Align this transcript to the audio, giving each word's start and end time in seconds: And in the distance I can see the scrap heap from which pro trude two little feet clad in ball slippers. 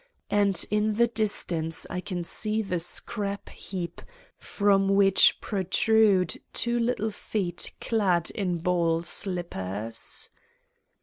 And 0.31 0.65
in 0.71 0.95
the 0.95 1.05
distance 1.05 1.85
I 1.87 2.01
can 2.01 2.23
see 2.23 2.63
the 2.63 2.79
scrap 2.79 3.49
heap 3.49 4.01
from 4.39 4.95
which 4.95 5.39
pro 5.41 5.61
trude 5.61 6.41
two 6.53 6.79
little 6.79 7.11
feet 7.11 7.73
clad 7.79 8.31
in 8.31 8.57
ball 8.57 9.03
slippers. 9.03 10.31